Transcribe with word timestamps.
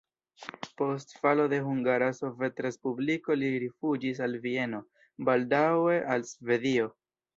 Post 0.81 1.11
falo 1.25 1.43
de 1.51 1.59
Hungara 1.65 2.07
Sovetrespubliko 2.19 3.37
li 3.41 3.51
rifuĝis 3.67 4.23
al 4.29 4.39
Vieno, 4.47 4.81
baldaŭe 5.29 5.99
al 6.17 6.27
Svedio. 6.35 6.91